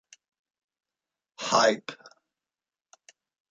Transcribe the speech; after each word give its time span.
Hype! 1.39 1.93